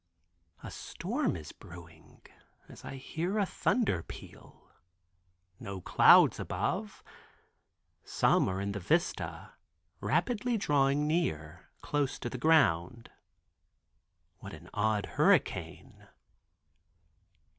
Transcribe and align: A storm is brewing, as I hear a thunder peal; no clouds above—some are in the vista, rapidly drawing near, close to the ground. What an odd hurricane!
A 0.63 0.71
storm 0.71 1.35
is 1.35 1.51
brewing, 1.51 2.23
as 2.67 2.83
I 2.83 2.95
hear 2.95 3.37
a 3.37 3.45
thunder 3.45 4.01
peal; 4.01 4.71
no 5.59 5.79
clouds 5.79 6.39
above—some 6.39 8.49
are 8.49 8.59
in 8.59 8.71
the 8.71 8.79
vista, 8.79 9.53
rapidly 9.99 10.57
drawing 10.57 11.05
near, 11.05 11.69
close 11.83 12.17
to 12.17 12.31
the 12.31 12.39
ground. 12.39 13.11
What 14.39 14.55
an 14.55 14.71
odd 14.73 15.05
hurricane! 15.05 16.07